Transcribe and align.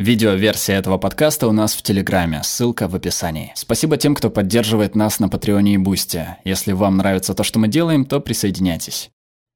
Видеоверсия 0.00 0.78
этого 0.78 0.96
подкаста 0.96 1.46
у 1.46 1.52
нас 1.52 1.74
в 1.74 1.82
Телеграме, 1.82 2.40
ссылка 2.42 2.88
в 2.88 2.94
описании. 2.94 3.52
Спасибо 3.54 3.98
тем, 3.98 4.14
кто 4.14 4.30
поддерживает 4.30 4.94
нас 4.94 5.20
на 5.20 5.28
Патреоне 5.28 5.74
и 5.74 5.76
Бусте. 5.76 6.38
Если 6.42 6.72
вам 6.72 6.96
нравится 6.96 7.34
то, 7.34 7.42
что 7.42 7.58
мы 7.58 7.68
делаем, 7.68 8.06
то 8.06 8.18
присоединяйтесь. 8.18 9.10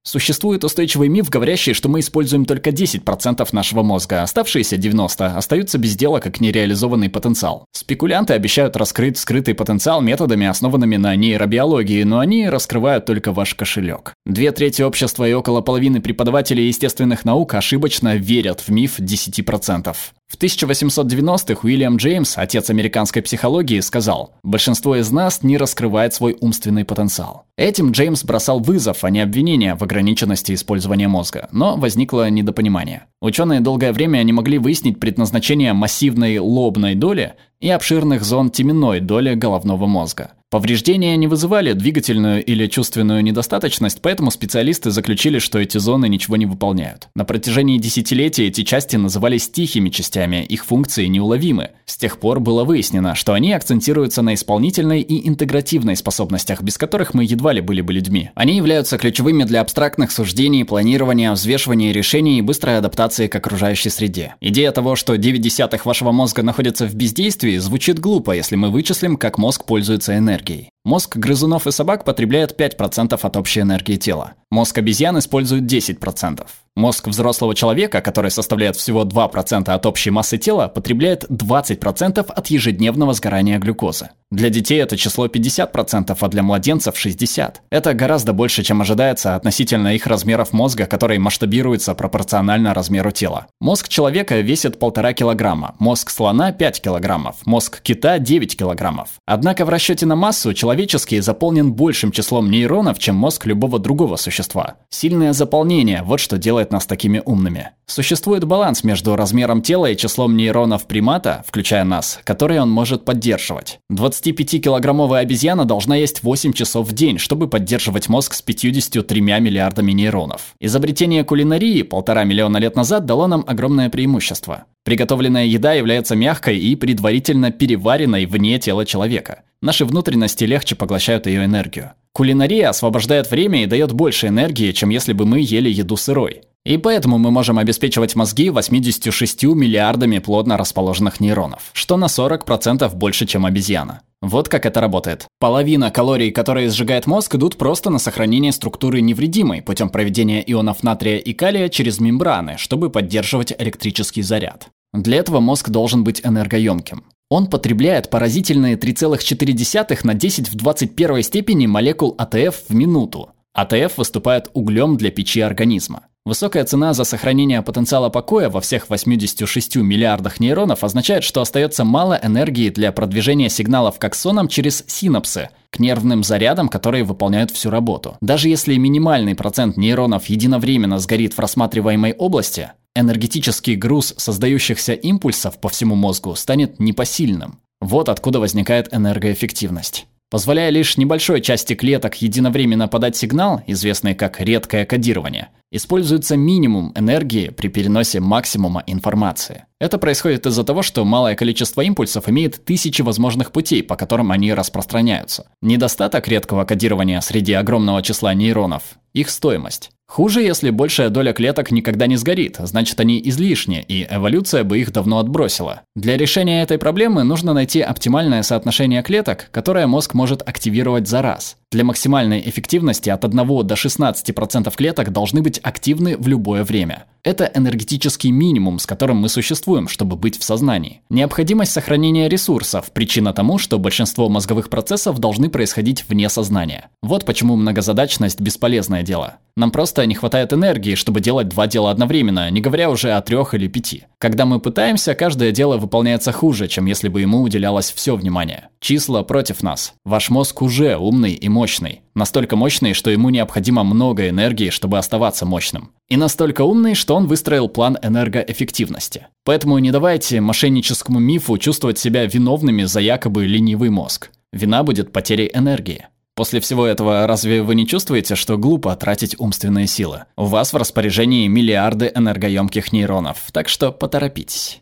Существует 0.07 0.63
устойчивый 0.63 1.09
миф, 1.09 1.31
говорящий, 1.31 1.73
что 1.73 1.89
мы 1.89 2.01
используем 2.01 2.45
только 2.45 2.69
10% 2.69 3.49
нашего 3.53 3.83
мозга, 3.83 4.23
оставшиеся 4.23 4.77
90% 4.77 5.35
остаются 5.35 5.79
без 5.79 5.97
дела 5.97 6.21
как 6.21 6.43
нереализованный 6.43 7.09
потенциал. 7.09 7.65
Спекулянты 7.73 8.35
обещают 8.35 8.77
раскрыть 8.77 9.17
скрытый 9.17 9.55
потенциал 9.55 10.03
методами, 10.03 10.47
основанными 10.47 10.97
на 10.97 11.17
нейробиологии, 11.17 12.03
но 12.03 12.19
они 12.19 12.51
раскрывают 12.51 13.07
только 13.07 13.33
ваш 13.33 13.55
кошелек. 13.55 14.13
Две 14.27 14.53
трети 14.53 14.83
общества 14.83 15.27
и 15.27 15.33
около 15.33 15.63
половины 15.63 16.03
преподавателей 16.03 16.67
естественных 16.67 17.25
наук 17.25 17.55
ошибочно 17.55 18.15
верят 18.17 18.61
в 18.61 18.69
миф 18.69 19.01
10%. 19.01 19.97
В 20.35 20.37
1890-х 20.37 21.61
Уильям 21.63 21.97
Джеймс, 21.97 22.37
отец 22.37 22.69
американской 22.69 23.23
психологии, 23.23 23.79
сказал, 23.79 24.33
«Большинство 24.43 24.97
из 24.97 25.13
нас 25.13 25.45
не 25.45 25.57
раскрывает 25.57 26.13
свой 26.13 26.37
умственный 26.41 26.85
потенциал». 26.85 27.44
Этим 27.57 27.93
Джеймс 27.93 28.25
бросал 28.25 28.59
вызов, 28.59 29.05
а 29.05 29.11
не 29.11 29.21
обвинение 29.21 29.77
в 29.77 29.83
ограниченности 29.83 30.55
использования 30.55 31.07
мозга, 31.07 31.49
но 31.53 31.77
возникло 31.77 32.29
недопонимание. 32.29 33.05
Ученые 33.21 33.61
долгое 33.61 33.93
время 33.93 34.21
не 34.25 34.33
могли 34.33 34.59
выяснить 34.59 34.99
предназначение 34.99 35.73
массивной 35.73 36.39
лобной 36.39 36.97
доли 36.97 37.35
и 37.61 37.69
обширных 37.71 38.25
зон 38.25 38.51
теменной 38.51 38.99
доли 38.99 39.35
головного 39.35 39.87
мозга. 39.87 40.33
Повреждения 40.55 41.17
не 41.17 41.27
вызывали 41.27 41.73
двигательную 41.73 42.45
или 42.45 42.69
чувственную 42.69 43.25
недостаточность, 43.25 44.01
поэтому 44.01 44.31
специалисты 44.31 44.93
заключили, 44.93 45.41
что 45.41 45.59
эти 45.59 45.79
зоны 45.79 46.09
ничего 46.09 46.37
не 46.37 46.47
выполняют. 46.47 47.09
На 47.17 47.25
протяжении 47.25 47.77
десятилетий 47.77 48.45
эти 48.45 48.63
части 48.63 48.95
назывались 48.95 49.51
тихими 49.51 49.89
частями, 49.89 50.45
их 50.45 50.65
функции 50.65 51.07
неуловимы. 51.07 51.71
С 51.87 51.97
тех 51.97 52.21
пор 52.21 52.39
было 52.39 52.63
выяснено, 52.63 53.17
что 53.17 53.33
они 53.33 53.53
акцентируются 53.53 54.23
на 54.23 54.35
исполнительной 54.35 55.01
и 55.01 55.29
интегративной 55.29 55.97
способностях, 55.97 56.63
без 56.63 56.79
которых 56.79 57.15
мы 57.15 57.25
едва 57.25 57.44
ли 57.53 57.61
были 57.61 57.81
бы 57.81 57.93
людьми. 57.93 58.31
Они 58.35 58.57
являются 58.57 58.99
ключевыми 58.99 59.45
для 59.45 59.61
абстрактных 59.61 60.11
суждений, 60.11 60.65
планирования, 60.65 61.33
взвешивания 61.33 61.93
решений 61.93 62.39
и 62.39 62.43
быстрой 62.43 62.79
адаптации 62.79 63.27
к 63.27 63.37
окружающей 63.37 63.91
среде. 63.91 64.35
Идея 64.41 64.73
того, 64.73 64.97
что 64.97 65.17
9 65.17 65.41
десятых 65.41 65.87
вашего 65.87 66.13
мозга 66.13 66.43
находится 66.43 66.87
в 66.87 66.95
бездействии, 66.95 67.59
звучит 67.59 67.99
глупо, 67.99 68.33
если 68.33 68.57
мы 68.57 68.71
вычислим, 68.71 69.17
как 69.17 69.39
мозг 69.39 69.65
пользуется 69.65 70.17
энергией. 70.17 70.71
Мозг 70.85 71.17
грызунов 71.17 71.67
и 71.67 71.73
собак 71.73 72.05
потребляет 72.05 72.61
5% 72.61 73.19
от 73.21 73.37
общей 73.37 73.61
энергии 73.61 73.97
тела. 73.97 74.35
Мозг 74.55 74.79
обезьян 74.79 75.19
использует 75.19 75.65
10%. 75.65 76.47
Мозг 76.77 77.09
взрослого 77.09 77.57
человека, 77.57 78.01
который 78.01 78.31
составляет 78.31 78.77
всего 78.77 79.03
2% 79.03 79.69
от 79.69 79.87
общей 79.87 80.11
массы 80.11 80.39
тела, 80.39 80.69
потребляет 80.69 81.25
20% 81.25 82.21
от 82.21 82.47
ежедневного 82.49 83.15
сгорания 83.15 83.59
глюкозы. 83.59 84.11
Для 84.33 84.51
детей 84.51 84.81
это 84.81 84.97
число 84.97 85.27
50%, 85.27 86.17
а 86.21 86.29
для 86.29 86.43
младенцев 86.43 86.95
60%. 86.95 87.55
Это 87.71 87.95
гораздо 87.95 88.33
больше, 88.33 88.65
чем 88.65 88.81
ожидается 88.81 89.37
относительно 89.37 89.95
их 89.95 90.09
размеров 90.09 90.53
мозга, 90.53 90.87
который 90.87 91.19
масштабируется 91.19 91.95
пропорционально 91.95 92.75
размеру 92.75 93.13
тела. 93.13 93.47
Мозг 93.61 93.89
человека 93.89 94.41
весит 94.41 94.77
1,5 94.77 95.15
килограмма, 95.15 95.77
мозг 95.79 96.11
слона 96.11 96.51
5 96.51 96.81
килограммов, 96.81 97.37
мозг 97.45 97.81
кита 97.83 98.19
9 98.19 98.57
килограммов. 98.57 99.11
Однако 99.27 99.65
в 99.65 99.69
расчете 99.69 100.07
на 100.07 100.17
массу 100.17 100.55
человеческий 100.55 101.21
заполнен 101.21 101.73
большим 101.73 102.11
числом 102.11 102.51
нейронов, 102.51 102.99
чем 102.99 103.15
мозг 103.15 103.47
любого 103.47 103.79
другого 103.79 104.17
существа. 104.17 104.44
Сильное 104.91 105.33
заполнение– 105.33 106.03
вот 106.05 106.21
что 106.21 106.39
делает 106.39 106.73
нас 106.73 106.87
такими 106.87 107.23
умными. 107.25 107.71
Существует 107.87 108.45
баланс 108.45 108.83
между 108.83 109.15
размером 109.17 109.61
тела 109.61 109.91
и 109.91 109.97
числом 109.97 110.37
нейронов 110.37 110.87
примата, 110.87 111.45
включая 111.47 111.85
нас, 111.85 112.19
которые 112.25 112.63
он 112.63 112.71
может 112.71 113.05
поддерживать. 113.05 113.79
25-килограммовая 113.93 115.21
обезьяна 115.21 115.65
должна 115.65 115.97
есть 115.97 116.23
8 116.23 116.53
часов 116.53 116.89
в 116.89 116.93
день, 116.93 117.19
чтобы 117.19 117.49
поддерживать 117.49 118.09
мозг 118.09 118.35
с 118.35 118.43
53 118.43 119.21
миллиардами 119.21 119.93
нейронов. 119.93 120.55
Изобретение 120.61 121.25
кулинарии 121.25 121.83
полтора 121.83 122.25
миллиона 122.25 122.57
лет 122.57 122.77
назад 122.77 123.05
дало 123.05 123.27
нам 123.27 123.45
огромное 123.47 123.91
преимущество. 123.91 124.65
Приготовленная 124.85 125.47
еда 125.47 125.73
является 125.73 126.15
мягкой 126.15 126.59
и 126.59 126.77
предварительно 126.77 127.51
переваренной 127.51 128.27
вне 128.27 128.59
тела 128.59 128.85
человека. 128.85 129.43
Наши 129.65 129.87
внутренности 129.87 130.45
легче 130.45 130.77
поглощают 130.77 131.27
ее 131.27 131.47
энергию. 131.47 131.93
Кулинария 132.13 132.69
освобождает 132.69 133.31
время 133.31 133.63
и 133.63 133.67
дает 133.67 133.93
больше 133.93 134.27
энергии, 134.27 134.73
чем 134.73 134.91
если 134.91 135.15
бы 135.15 135.25
мы 135.25 135.41
ели 135.41 135.71
еду 135.71 135.97
сырой. 135.97 136.43
И 136.67 136.77
поэтому 136.77 137.17
мы 137.17 137.31
можем 137.31 137.59
обеспечивать 137.59 138.15
мозги 138.15 138.51
86 138.51 139.45
миллиардами 139.45 140.19
плотно 140.19 140.59
расположенных 140.59 141.19
нейронов, 141.19 141.71
что 141.73 141.97
на 141.97 142.09
40% 142.09 142.95
больше, 142.95 143.25
чем 143.25 143.47
обезьяна. 143.47 144.03
Вот 144.21 144.51
как 144.51 144.67
это 144.67 144.83
работает. 144.83 145.27
Половина 145.41 145.91
калорий, 145.91 146.31
которые 146.31 146.69
сжигает 146.69 147.07
мозг, 147.07 147.35
идут 147.35 147.57
просто 147.57 147.89
на 147.89 147.99
сохранение 147.99 148.53
структуры 148.53 149.01
невредимой 149.01 149.63
путем 149.63 149.89
проведения 149.89 150.45
ионов 150.47 150.83
натрия 150.83 151.17
и 151.17 151.33
калия 151.33 151.71
через 151.71 152.01
мембраны, 152.01 152.59
чтобы 152.59 152.91
поддерживать 152.91 153.55
электрический 153.59 154.21
заряд. 154.21 154.69
Для 154.93 155.17
этого 155.17 155.41
мозг 155.41 155.71
должен 155.71 156.05
быть 156.05 156.21
энергоемким. 156.23 157.05
Он 157.31 157.47
потребляет 157.47 158.11
поразительные 158.11 158.77
3,4 158.77 160.01
на 160.05 160.15
10 160.15 160.51
в 160.51 160.55
21 160.57 161.23
степени 161.23 161.67
молекул 161.67 162.15
АТФ 162.19 162.69
в 162.69 162.75
минуту. 162.75 163.31
АТФ 163.55 163.99
выступает 163.99 164.51
углем 164.53 164.97
для 164.97 165.11
печи 165.11 165.41
организма. 165.41 166.07
Высокая 166.27 166.65
цена 166.65 166.95
за 166.95 167.05
сохранение 167.05 167.61
потенциала 167.61 168.09
покоя 168.09 168.49
во 168.49 168.63
всех 168.63 168.89
86 168.89 169.77
миллиардах 169.77 170.41
нейронов 170.41 170.83
означает, 170.83 171.23
что 171.23 171.43
остается 171.43 171.85
мало 171.85 172.19
энергии 172.23 172.71
для 172.71 172.93
продвижения 172.93 173.51
сигналов 173.51 173.99
к 173.99 174.05
аксонам 174.05 174.49
через 174.49 174.85
синапсы, 174.87 175.51
к 175.69 175.79
нервным 175.79 176.25
зарядам, 176.25 176.71
которые 176.71 177.05
выполняют 177.05 177.51
всю 177.51 177.69
работу. 177.69 178.17
Даже 178.23 178.49
если 178.49 178.75
минимальный 178.77 179.35
процент 179.35 179.77
нейронов 179.77 180.27
единовременно 180.27 180.99
сгорит 180.99 181.35
в 181.35 181.39
рассматриваемой 181.39 182.15
области, 182.15 182.73
энергетический 182.95 183.75
груз 183.77 184.15
создающихся 184.17 184.93
импульсов 184.93 185.61
по 185.61 185.69
всему 185.69 185.95
мозгу 185.95 186.35
станет 186.35 186.79
непосильным. 186.81 187.61
Вот 187.81 188.09
откуда 188.09 188.41
возникает 188.41 188.93
энергоэффективность. 188.95 190.07
Позволяя 190.31 190.71
лишь 190.71 190.97
небольшой 190.97 191.41
части 191.41 191.75
клеток 191.75 192.17
единовременно 192.21 192.89
подать 192.89 193.17
сигнал, 193.17 193.63
известный 193.69 194.17
как 194.17 194.41
редкое 194.41 194.85
кодирование, 194.85 195.51
используется 195.71 196.37
минимум 196.37 196.93
энергии 196.97 197.51
при 197.51 197.69
переносе 197.69 198.19
максимума 198.19 198.83
информации. 198.87 199.67
Это 199.79 199.99
происходит 199.99 200.47
из-за 200.47 200.65
того, 200.65 200.83
что 200.83 201.05
малое 201.05 201.37
количество 201.37 201.83
импульсов 201.83 202.29
имеет 202.29 202.65
тысячи 202.65 203.03
возможных 203.03 203.53
путей, 203.53 203.83
по 203.85 203.95
которым 203.95 204.33
они 204.33 204.53
распространяются. 204.53 205.47
Недостаток 205.63 206.27
редкого 206.27 206.65
кодирования 206.65 207.21
среди 207.21 207.53
огромного 207.53 208.03
числа 208.03 208.35
нейронов– 208.35 208.97
их 209.13 209.31
стоимость. 209.31 209.91
Хуже, 210.07 210.43
если 210.43 210.71
большая 210.71 211.09
доля 211.09 211.33
клеток 211.33 211.71
никогда 211.71 212.07
не 212.07 212.17
сгорит, 212.17 212.57
значит 212.61 213.01
они 213.01 213.21
излишни, 213.25 213.85
и 213.87 214.07
эволюция 214.09 214.63
бы 214.63 214.79
их 214.79 214.93
давно 214.93 215.19
отбросила. 215.19 215.83
Для 215.97 216.17
решения 216.17 216.63
этой 216.63 216.79
проблемы 216.79 217.25
нужно 217.25 217.53
найти 217.53 217.81
оптимальное 217.81 218.43
соотношение 218.43 219.03
клеток, 219.03 219.49
которое 219.51 219.87
мозг 219.87 220.15
может 220.15 220.47
активировать 220.47 221.09
за 221.09 221.23
раз. 221.23 221.57
Для 221.73 221.83
максимальной 221.83 222.41
эффективности 222.41 223.11
от 223.11 223.25
1 223.25 223.37
до 223.67 223.75
16% 223.75 224.77
клеток 224.77 225.11
должны 225.11 225.43
быть 225.43 225.59
активны 225.61 226.17
в 226.17 226.29
любое 226.29 226.63
время. 226.63 227.07
Это 227.25 227.51
энергетический 227.53 228.31
минимум, 228.31 228.79
с 228.79 228.87
которым 228.87 229.17
мы 229.17 229.29
существуем, 229.29 229.89
чтобы 229.89 230.15
быть 230.15 230.39
в 230.39 230.45
сознании. 230.45 231.01
Необходимость 231.09 231.73
сохранения 231.73 232.29
ресурсов– 232.29 232.93
причина 232.93 233.33
тому, 233.33 233.59
что 233.59 233.79
большинство 233.79 234.29
мозговых 234.29 234.69
процессов 234.69 235.19
должны 235.19 235.49
происходить 235.49 236.05
вне 236.09 236.29
сознания. 236.29 236.91
Вот 237.05 237.27
почему 237.27 237.55
многозадачность– 237.57 238.41
бесполезное 238.41 239.03
дело. 239.03 239.35
Нам 239.59 239.71
просто 239.71 240.07
не 240.07 240.15
хватает 240.15 240.55
энергии, 240.55 240.95
чтобы 240.95 241.21
делать 241.21 241.51
два 241.51 241.67
дела 241.67 241.91
одновременно, 241.91 242.51
не 242.51 242.63
говоря 242.63 242.89
уже 242.89 243.13
о 243.13 243.21
трех 243.21 243.53
или 243.53 243.69
пяти. 243.69 244.05
Когда 244.17 244.47
мы 244.47 244.59
пытаемся, 244.59 245.15
каждое 245.15 245.53
дело 245.53 245.77
выполняется 245.77 246.33
хуже, 246.33 246.67
чем 246.67 246.87
если 246.87 247.11
бы 247.11 247.21
ему 247.21 247.43
уделялось 247.43 247.93
все 247.93 248.17
внимание. 248.17 248.71
Числа 248.81 249.23
против 249.23 249.63
нас. 249.63 249.93
Ваш 250.07 250.31
мозг 250.31 250.63
уже 250.63 250.97
умный 250.97 251.35
и 251.35 251.47
мощный. 251.51 252.01
Настолько 252.15 252.57
мощный, 252.57 252.95
что 252.95 253.11
ему 253.11 253.29
необходимо 253.29 253.85
много 253.85 254.31
энергии, 254.31 254.71
чтобы 254.71 254.97
оставаться 254.97 255.45
мощным. 255.45 255.91
И 256.09 256.17
настолько 256.17 256.63
умный, 256.63 256.95
что 256.95 257.17
он 257.17 257.27
выстроил 257.27 257.69
план 257.69 257.99
энергоэффективности. 258.01 259.27
Поэтому 259.45 259.79
не 259.79 259.91
давайте 259.91 260.41
мошенническому 260.41 261.19
мифу 261.19 261.59
чувствовать 261.59 261.99
себя 261.99 262.25
виновными 262.25 262.85
за 262.85 263.01
якобы 263.01 263.45
ленивый 263.45 263.91
мозг. 263.91 264.31
Вина 264.53 264.85
будет 264.85 265.13
потерей 265.13 265.51
энергии. 265.53 266.07
После 266.37 266.59
всего 266.59 266.85
этого 266.87 267.27
разве 267.29 267.63
вы 267.63 267.77
не 267.77 267.87
чувствуете, 267.87 268.35
что 268.35 268.59
глупо 268.59 268.95
тратить 268.97 269.39
умственные 269.39 269.87
силы? 269.87 270.25
У 270.37 270.47
вас 270.47 270.73
в 270.73 270.77
распоряжении 270.77 271.47
миллиарды 271.47 272.11
энергоемких 272.13 272.93
нейронов, 272.93 273.39
так 273.53 273.69
что 273.69 273.93
поторопитесь. 273.93 274.81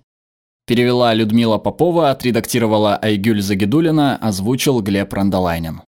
Перевела 0.66 1.12
Людмила 1.12 1.58
Попова, 1.58 2.10
отредактировала 2.10 2.96
Айгюль 2.96 3.42
Загидулина, 3.42 4.16
озвучил 4.16 4.80
Глеб 4.80 5.12
Рандолайнин. 5.12 5.82